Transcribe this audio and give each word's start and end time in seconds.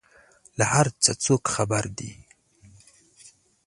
له 0.57 0.65
هر 0.73 0.87
څه 1.03 1.11
څوک 1.23 1.43
خبر 1.55 1.83
دي؟ 1.97 2.11